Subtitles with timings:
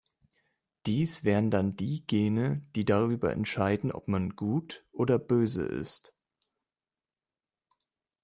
[0.87, 6.15] Dies wären dann die Gene, die darüber entscheiden, ob man „gut“ oder „böse“ ist.